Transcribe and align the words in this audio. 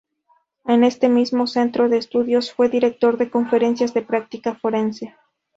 En 0.65 0.83
este 0.83 1.09
mismo 1.09 1.45
centro 1.45 1.87
de 1.87 1.97
estudios 1.99 2.51
fue 2.51 2.69
director 2.69 3.19
de 3.19 3.29
Conferencias 3.29 3.93
de 3.93 4.01
Práctica 4.01 4.55
Forense. 4.55 5.15